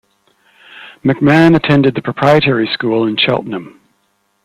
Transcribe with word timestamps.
MacMahon 1.05 1.55
attended 1.55 1.93
the 1.93 2.01
Proprietary 2.01 2.67
School 2.73 3.05
in 3.05 3.17
Cheltenham. 3.17 3.79